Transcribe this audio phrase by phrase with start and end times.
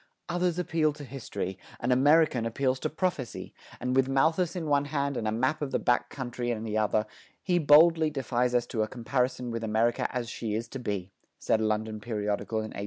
[0.29, 5.15] "Others appeal to history: an American appeals to prophecy; and with Malthus in one hand
[5.15, 7.05] and a map of the back country in the other,
[7.43, 11.59] he boldly defies us to a comparison with America as she is to be," said
[11.61, 12.79] a London periodical in 1821.